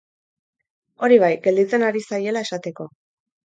[1.03, 2.93] Hori bai, gelditzen ari zaiela esateko.